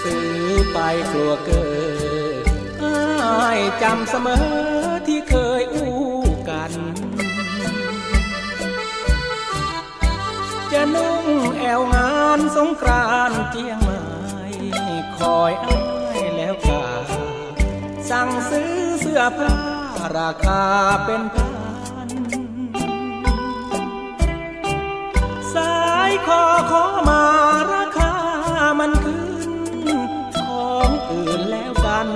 [0.03, 0.31] ซื้อ
[0.73, 0.79] ไป
[1.13, 1.67] กลัวเกิ
[2.43, 2.45] ด
[2.83, 4.47] อ้ายจำเสมอ
[5.07, 5.56] ที่เคย
[11.79, 14.01] วงานสงกรานเจียงใหม่
[15.17, 15.81] คอยอ้า
[16.19, 16.85] ยแล้วกา
[18.11, 19.55] สั่งซื้อเสื้อผ้า
[20.19, 20.63] ราคา
[21.05, 21.47] เป็นพั
[22.07, 22.11] น
[25.55, 25.77] สา
[26.11, 27.23] ยคอขอมา
[27.73, 28.13] ราคา
[28.79, 29.21] มันขึ้
[29.99, 30.01] น
[30.39, 32.09] ของอื่นแล้วกัน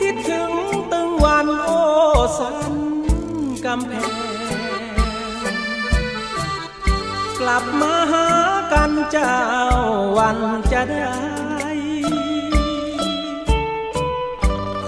[0.00, 0.50] คิดถึง
[0.92, 1.70] ตึงวันโอ
[2.38, 2.56] สัน
[3.64, 4.33] กำแพง
[7.48, 8.28] ลับมาหา
[8.72, 9.38] กันเจ้า
[10.18, 10.38] วัน
[10.72, 11.14] จะได้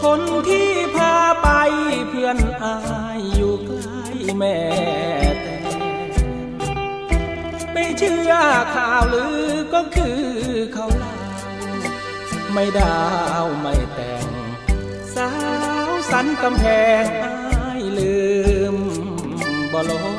[0.03, 1.49] คนที่พาไป
[2.09, 2.79] เพื่อนอา
[3.19, 4.03] ยอยู่ใกล้
[4.39, 4.59] แม่
[5.43, 5.57] แต่
[7.73, 8.33] ไม่เชื่อ
[8.75, 10.21] ข่าวลือก็คือ
[10.75, 11.17] เขาเล่า
[12.53, 13.01] ไม่ดา
[13.43, 14.27] วไม่แต่ง
[15.15, 15.31] สา
[15.89, 16.65] วสันกำแพ
[17.03, 18.17] งอายลื
[18.75, 18.77] ม
[19.73, 20.16] บ่ลง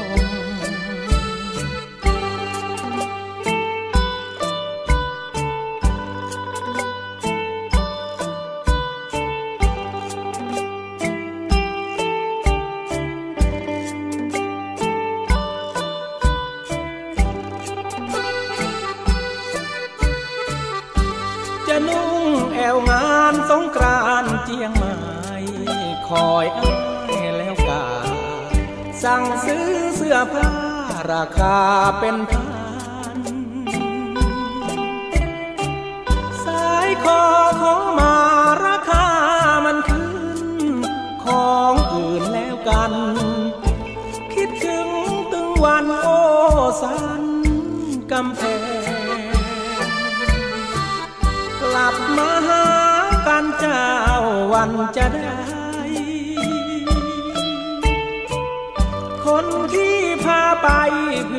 [29.18, 30.50] สั่งซื้อเสื้อผ้า
[31.12, 31.56] ราคา
[32.00, 32.47] เป็นพัน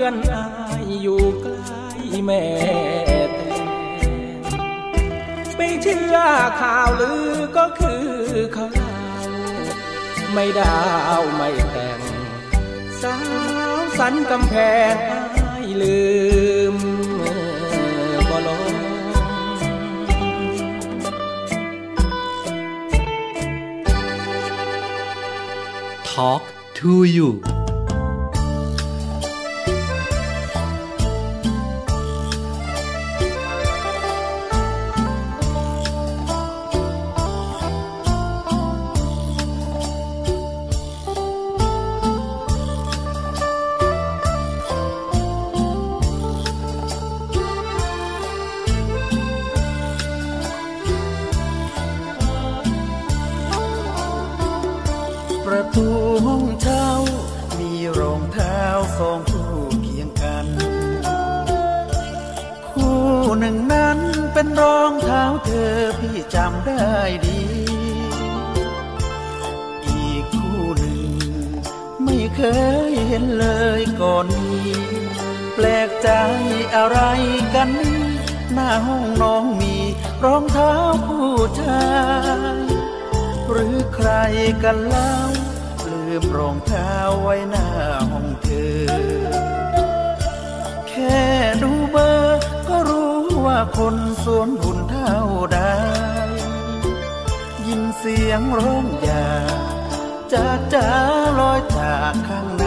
[0.09, 0.46] อนอา
[0.82, 1.86] ยอยู่ใกล้
[2.24, 2.44] แม่
[3.34, 3.61] แต่
[5.56, 6.16] ไม่เชื่อ
[6.61, 8.06] ข่าวลือก็คือ
[8.54, 8.94] เขาเล่า
[10.32, 10.78] ไม่ดา
[11.18, 12.00] วไม่แต่ง
[13.02, 13.16] สา
[13.72, 14.54] วสันกำแพ
[14.92, 14.94] ง
[15.40, 16.02] อายลื
[16.74, 16.76] ม
[18.30, 18.62] บ่ลง
[26.11, 26.44] Talk
[26.78, 27.30] to you
[95.55, 95.61] ใด
[97.66, 99.26] ยินเสียงร้องอย่า
[100.32, 100.89] จากจ้า
[101.39, 102.64] ลอยจากข้างใน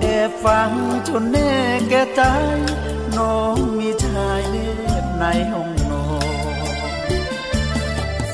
[0.00, 0.70] แอบฟัง
[1.08, 1.52] จนแน่
[1.88, 2.22] แก่ใจ
[3.18, 4.56] น้องมีชายเน
[5.02, 7.10] บในห้องนอน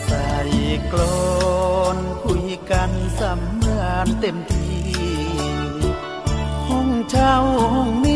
[0.04, 0.26] ใส่
[0.92, 2.90] กลอนคุยกัน
[3.20, 4.86] สำราญเต็มที่
[6.68, 7.34] ห้องเช่า
[7.74, 8.08] ห้องน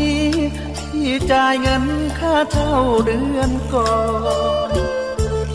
[1.13, 1.85] ที่จ่ายเงิน
[2.19, 3.95] ค่าเช่าเดือนก่อ
[4.69, 4.71] น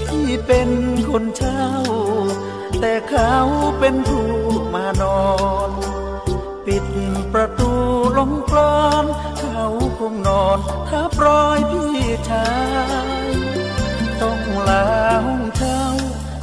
[0.07, 0.70] พี่เป็น
[1.09, 1.66] คนเช่า
[2.80, 3.34] แต่เขา
[3.78, 4.28] เป็นผู้
[4.74, 5.26] มานอ
[5.68, 5.70] น
[6.66, 6.86] ปิด
[7.32, 7.72] ประตู
[8.18, 9.04] ลงกลอน
[9.40, 9.64] เขา
[9.98, 11.94] คงนอนทับรอยพี่
[12.28, 12.50] ชา
[13.26, 13.28] ย
[14.20, 14.86] ต้องลา
[15.26, 15.82] ห้องเช่า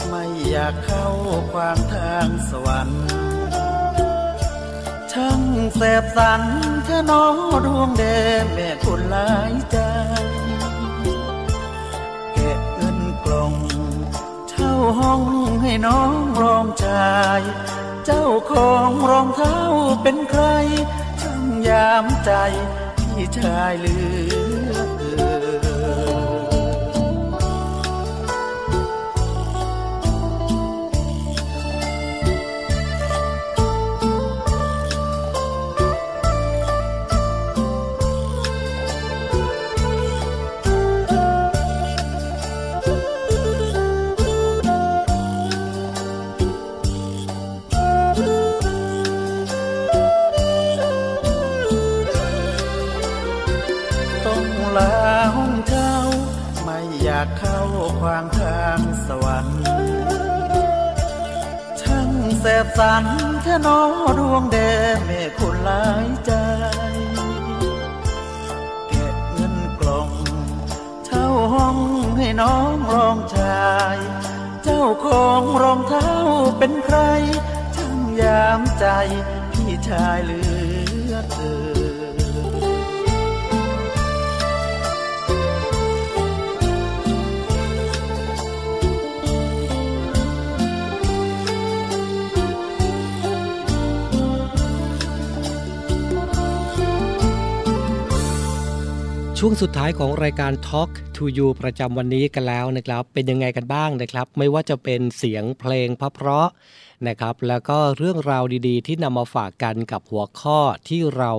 [0.10, 1.08] ไม่อยากเข้า
[1.52, 3.23] ขวางทางสวรรค์
[5.14, 5.44] ช่าง
[5.76, 6.42] แสบสัน
[6.86, 7.26] เธอน้อ
[7.66, 8.04] ดวงแด
[8.42, 9.78] งแม่คนหลายใจ
[12.34, 13.54] แกะเงินกล่อง
[14.50, 15.22] เช่าห้อง
[15.62, 17.42] ให้น้องรองชาย
[18.06, 19.60] เจ้าของรองเท้า
[20.02, 20.44] เป็นใคร
[21.22, 22.32] ช่างยามใจ
[23.16, 23.98] พี่ชายลื
[24.50, 24.53] อ
[62.46, 63.06] เสบสัน
[63.44, 63.82] แค่นอ
[64.20, 64.58] ดวงแด
[64.94, 66.32] งแม่คนหลายใจ
[68.90, 70.10] แกะเงินกล่อง
[71.06, 71.78] เช่าห้อง
[72.18, 73.98] ให้น้องรองชาย
[74.64, 76.12] เจ้าของรองเท้า
[76.58, 76.98] เป็นใคร
[77.76, 78.86] ช่างยามใจ
[79.52, 80.42] พี่ชายเหลื
[81.10, 81.38] อเธ
[81.80, 81.83] อ
[99.46, 100.90] ช่วงสุดท้ายของรายการ Talk
[101.24, 111.32] to You ประจำวันนี้กันแล้วนะครับ เป็นยังไงกันบ้างนะครับ ไม่ว่าจะเป็นเสียงเพลงเพราะๆนะครับ แล้วก็เรื่องราวดีๆ ที่นำมาฝากกันกับหัวข้อที่เรา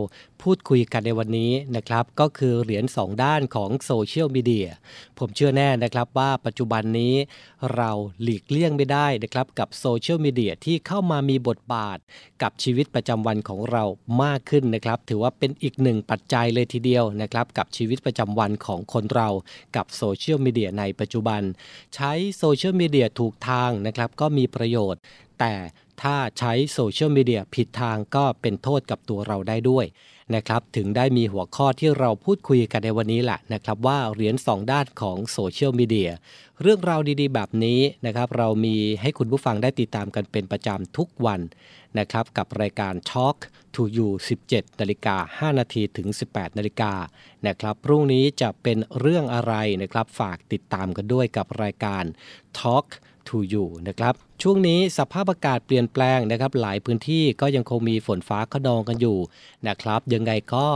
[0.43, 4.69] พูดคุยกันในวันนี้นะครับ ก็คือเหรียญสองด้านของโซเชียลมีเดีย
[5.19, 7.15] ผมเชื่อแน่นะครับว่าปัจจุบันนี้
[7.75, 7.91] เรา
[8.23, 11.99] หลีกเลี่ยงไม่ได้นะครับกับโซเชียลมีเดียที่เข้ามามีบทบาท
[12.43, 13.85] กับชีวิตประจำวันของเรา
[14.23, 19.29] มากขึ้นนะครับ ถือว่าเป็นอีกหนึ่งปัจจัยเลยทีเดียวนะครับกับชีวิตประจำวันของคนเรา
[19.77, 21.43] กับโซเชียลมีเดียในปัจจุบัน
[21.95, 25.01] ใช้โซเชียลมีเดียถูกทางนะครับก็มีประโยชน์
[25.41, 25.55] แต่
[26.03, 29.87] ถ้าใช้โซเชียลมีเดียผิดทางก็เป็นโทษกับตัวเราได้ด้วย
[30.35, 36.11] นะครับถึงได้มีหัวข้อที่เราพูดคุยกันในวันนี้แหละนะครับว่าเหรียญสองด้านของโซเชียลมีเดีย
[36.63, 41.41] เรื่องราวดีๆ แบบนี้นะครับเรามีให้คุณผู้ฟังได้ติดตามกันเป็นประจำทุกวัน
[41.99, 43.37] นะครับกับรายการ Talk
[43.75, 44.09] to You
[44.47, 46.93] 17นาฬิกา5นาทีถึง 18นาฬิกา
[47.47, 52.05] นะครับพรุ่งนี้จะเป็นเรื่องอะไรนะครับฝากติดตามกันด้วยกับรายการ
[52.61, 52.87] Talk
[53.29, 59.19] to You นะครับช่วงนี้สภาพอากาศเปลี่ยนแปลงนะครับ หลายพื้นที่ก็ยังคงมีฝนฟ้าขนองกันอยู่
[59.69, 60.67] นะครับ ยังไงก็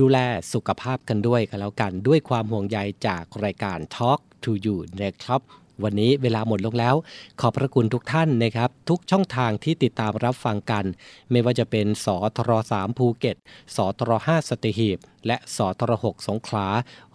[0.00, 0.18] ดูแล
[0.52, 5.40] สุขภาพกันด้วยกันแล้วกันด้วยความห่วงใยจากรายการ Talk to You นะครับ
[5.84, 6.94] วันนี้เวลาหมดลงแล้ว
[7.40, 10.84] ขอบพระคุณทุกท่านนะครับ ทุกช่องทางที่ติดตามรับฟังกัน
[11.30, 12.06] ไม่ว่าจะเป็นส
[12.36, 13.36] ทร3ภูเก็ต
[13.76, 16.66] สทร5สัตหีบ และสทร6สงขลา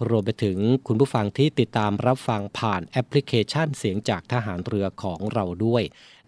[0.10, 0.58] รวมไปถึง
[0.88, 5.84] คุณผู้ฟังที่ติดตามรับฟังผ่านแอปพลิเคชันเสียงจากทหารเรือของเราด้วย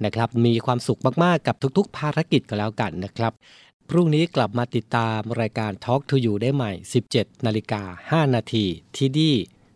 [0.05, 3.33] นะครับ มีความสุขมากๆกับทุกๆ ภารกิจก็แล้วกันนะครับ
[3.89, 6.71] พรุ่งนี้กลับมาติดตามรายการ Talk to You ได้ใหม่
[7.09, 8.65] 17 นาฬิกา 5 นาที
[8.95, 9.31] ที่ดี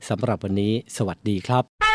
[0.10, 1.89] สำหรับวันนี้ สวัสดีครับ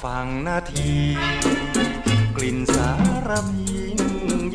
[0.00, 0.94] าฝั่งนาที
[2.36, 2.92] กลิ่นสา
[3.28, 4.00] รพิน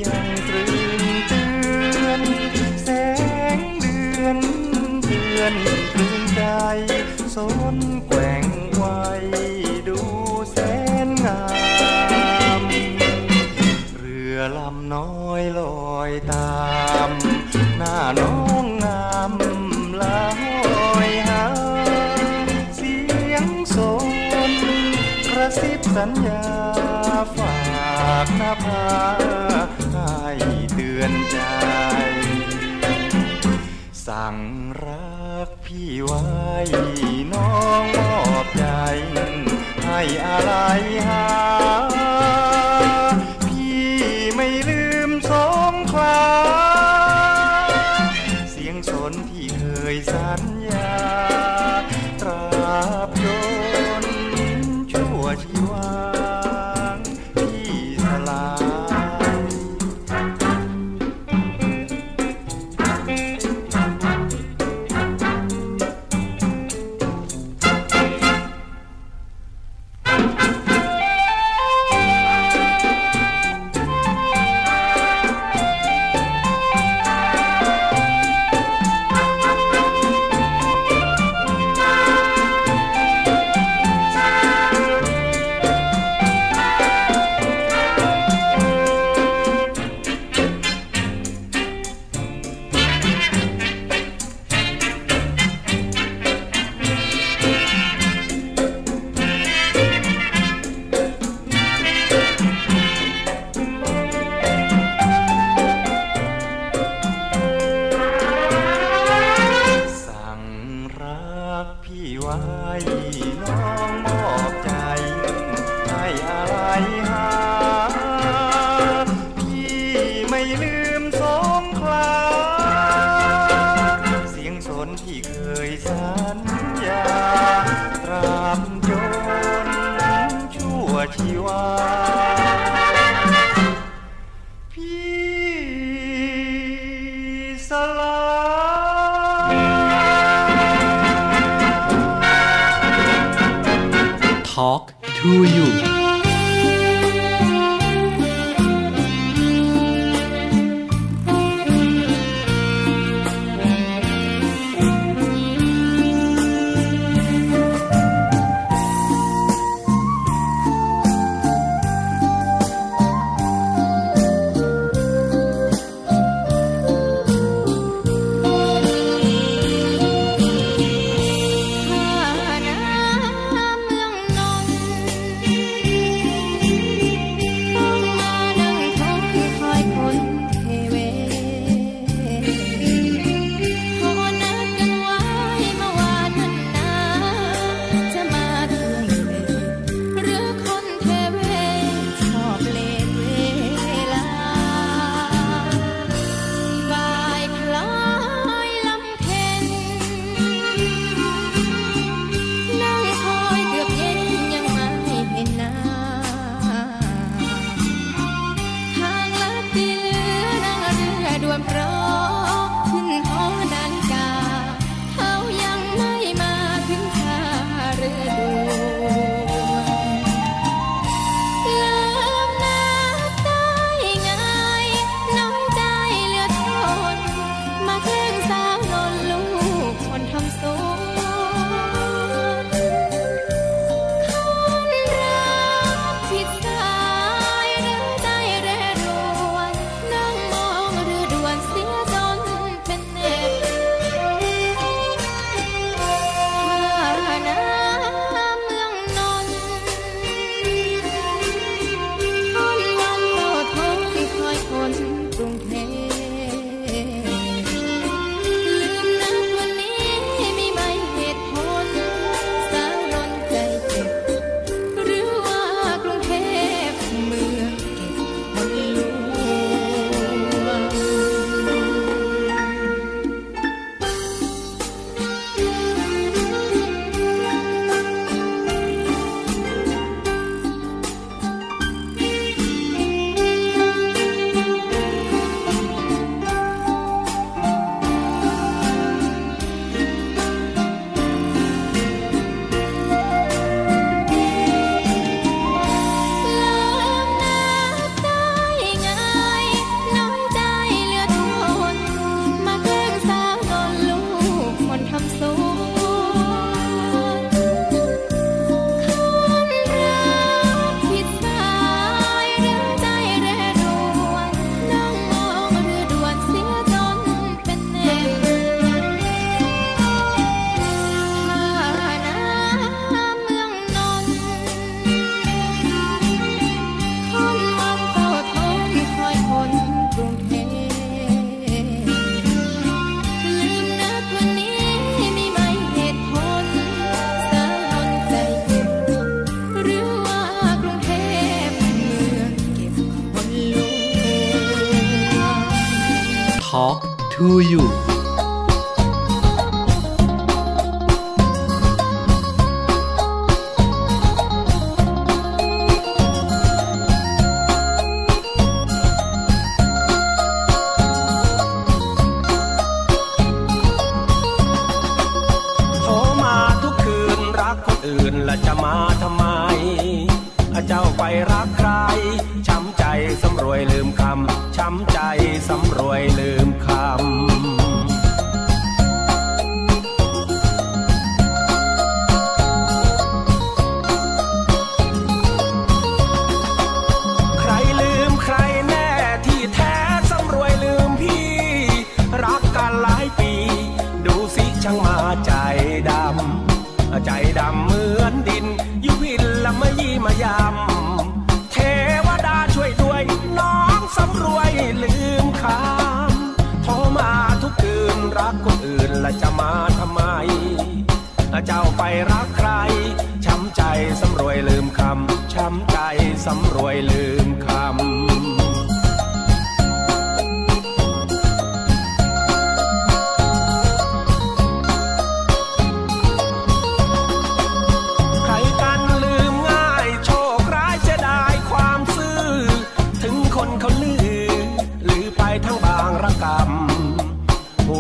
[0.01, 1.43] ยังตรึงเตื
[2.05, 2.21] อน
[2.83, 2.89] แส
[3.57, 4.37] งเดือน
[5.05, 5.53] เดือน
[5.93, 6.41] ตรึงใจ
[7.35, 7.37] ส
[7.75, 7.77] น
[8.07, 8.83] แกว่งไว
[9.87, 9.99] ดู
[10.51, 10.57] แส
[11.05, 11.41] นงา
[12.59, 12.61] ม
[13.97, 15.61] เรือลำน้อยล
[15.93, 16.55] อยตา
[17.07, 17.09] ม
[17.77, 17.95] หน้า
[25.95, 26.45] สัญญา
[27.37, 27.57] ฝา
[28.25, 28.85] กหน้าผา
[29.93, 30.25] ให้
[30.73, 31.39] เตือนใจ
[34.07, 34.37] สั่ง
[34.85, 36.23] รักพี่ไว้
[37.33, 38.65] น้องมอบใจ
[39.83, 40.53] ให้อะไร
[41.07, 41.25] หา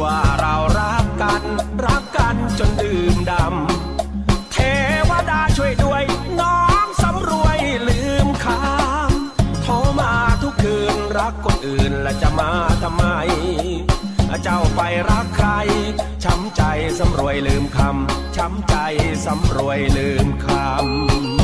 [0.01, 1.43] ว่าเรารักกัน
[1.85, 4.57] รักกันจนดื่มดำ เท
[5.09, 6.03] วดาช่วยด้วย
[6.41, 7.59] น้องสำรวย
[7.89, 12.51] ลืมคำโทรมาทุกคืนรักคนอื่นและจะมา
[12.83, 13.05] ทำไม
[14.43, 15.49] เจ้าไปรักใคร
[16.23, 16.61] ช้ำใจ
[16.99, 18.75] สำรวยลืมคำ ช้ำใจ
[19.25, 21.34] สำรวยลืมคำ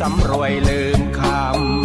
[0.00, 1.79] สำรวยลืมคำ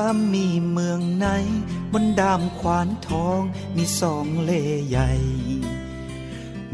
[0.00, 1.26] ามมีเมืองไหน
[1.92, 3.40] บนดามขวานทอง
[3.76, 4.50] มีสองเล
[4.88, 5.12] ใหญ่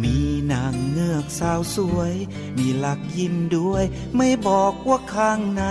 [0.02, 0.16] มี
[0.52, 2.14] นางเงือกสาวสวย
[2.58, 3.84] มีหลักยิ้มด้วย
[4.16, 5.64] ไม่บอกว่าข้างใน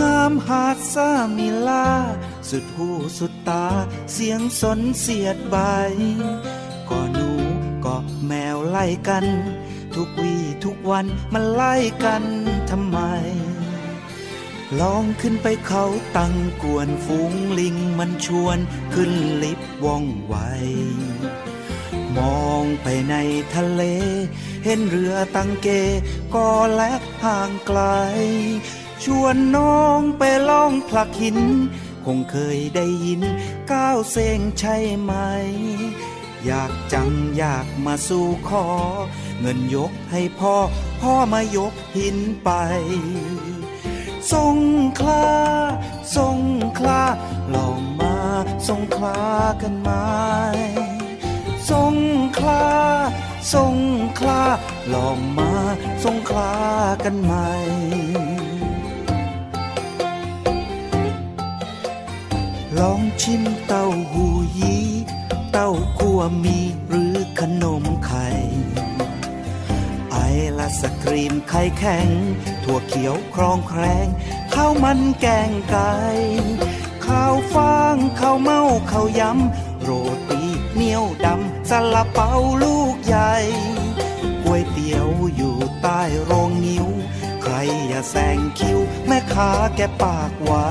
[0.00, 1.88] งามหาดซ่ามีลา
[2.50, 3.66] สุดหูสุดตา
[4.12, 5.56] เสียงสนเสียดใบ
[6.88, 7.30] ก็หนู
[7.84, 7.96] ก็
[8.26, 9.24] แมวไล่กัน
[9.94, 11.74] ทุกวี่ทุกวันมันไล่
[12.04, 12.24] กัน
[12.70, 12.98] ทำไม
[14.80, 15.84] ลองขึ้นไปเขา
[16.16, 18.58] ตั้งกวนฝูงลิงมันชวน
[18.94, 19.12] ขึ้น
[19.42, 20.34] ลิฟต์ว่องไว
[22.16, 23.14] มองไปใน
[23.54, 23.82] ทะเล
[24.64, 25.68] เห็นเรือตังเก
[26.34, 26.92] ก็และ
[27.24, 27.80] ห่างไกล
[29.04, 31.38] ชวนน้องไปล่องผลักหิน
[32.06, 33.22] คงเคยได้ยิน
[33.72, 35.12] ก้าวเซงใช่ไหม
[36.44, 38.66] อยากจังอยากมาสู่ขอ
[39.40, 40.56] เงินยกให้พ่อ
[41.00, 42.50] พ่อมายกหินไป
[44.32, 44.58] สง
[44.98, 45.26] ขลา
[46.16, 46.38] สง
[46.78, 47.02] ขลา
[47.54, 48.16] ลองมา
[48.68, 49.20] สงขลา
[49.62, 49.90] กันไหม
[51.70, 51.94] สง
[52.36, 52.66] ขลา
[53.54, 53.76] สง
[54.18, 54.42] ขลา
[54.94, 55.52] ลองมา
[56.04, 56.54] สงขลา
[57.04, 57.32] กันไหม
[62.78, 64.86] ลลองชิมเต้าหู้ยี้
[65.52, 66.58] เต้าคั่วมี
[66.88, 68.26] หรือขนมไข่
[70.36, 72.08] ไอละสกรีมไข่แข็ง
[72.64, 74.06] ถั่วเขียวครองแครง
[74.54, 75.94] ข้าวมันแกงไก่
[77.06, 79.90] ข้าวฟ่างข้าวเมาข้าวยำโร
[80.30, 80.42] ตี
[80.74, 82.32] เหนียวดำสลับเปา
[82.62, 83.32] ลูกใหญ่
[84.42, 86.86] ก๋วยเตี๋ยวอยู่ใต้โรงนิ้ว
[87.42, 87.54] ใคร
[87.88, 90.70] อย่าแซงคิว แม่ค้าแกปากไว้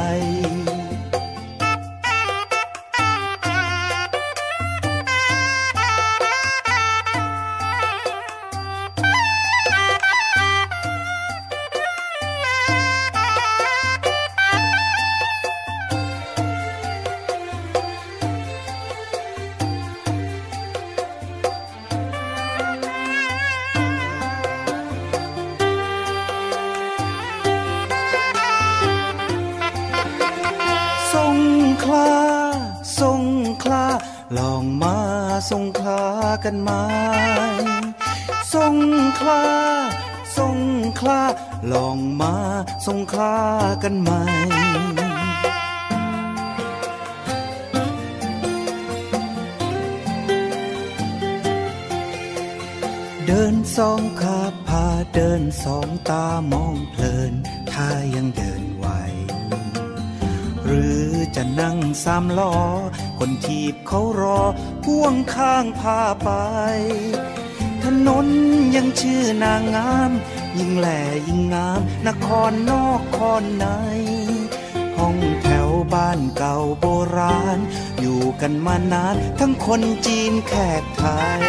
[79.78, 81.04] คนจีนแขกไท
[81.38, 81.42] ย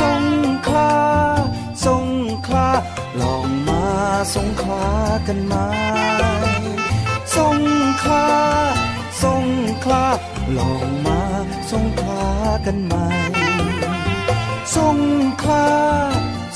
[0.00, 0.24] สง
[0.66, 0.96] ขลา
[1.86, 2.08] สง
[2.46, 2.70] ขลา
[3.20, 3.84] ลองมา
[4.34, 4.86] สงขลา
[5.26, 5.54] กันไหม
[7.36, 7.58] สง
[8.02, 8.28] ขลา
[9.22, 9.46] สง
[9.84, 10.06] ขลา
[10.58, 11.20] ลองมา
[11.70, 12.24] สงขลา
[12.66, 12.94] กันไหม
[14.76, 14.98] สง
[15.42, 15.68] ขลา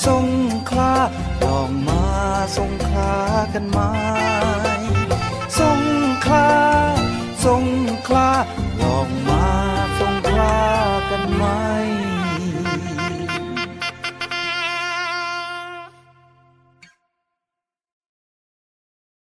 [0.07, 0.26] สง
[0.70, 0.95] ขลา
[1.45, 2.03] ลองมา
[2.57, 3.14] สงขลา
[3.55, 3.78] กันไหม